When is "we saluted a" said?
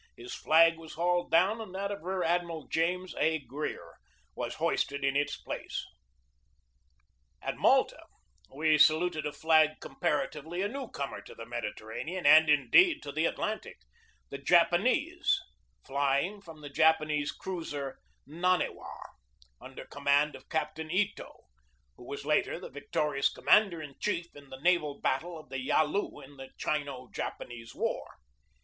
8.51-9.31